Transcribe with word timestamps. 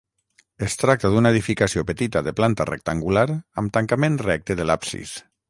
Es 0.67 0.77
tracta 0.83 1.11
d'una 1.15 1.31
edificació 1.35 1.83
petita 1.89 2.23
de 2.29 2.33
planta 2.39 2.67
rectangular, 2.71 3.27
amb 3.65 3.75
tancament 3.79 4.19
recte 4.25 4.59
de 4.63 4.69
l'absis. 4.73 5.15